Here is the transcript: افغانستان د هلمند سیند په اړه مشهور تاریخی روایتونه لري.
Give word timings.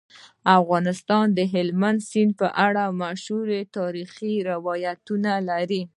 افغانستان 0.59 1.25
د 1.37 1.39
هلمند 1.53 1.99
سیند 2.09 2.31
په 2.41 2.47
اړه 2.65 2.83
مشهور 3.01 3.47
تاریخی 3.77 4.33
روایتونه 4.51 5.31
لري. 5.49 5.81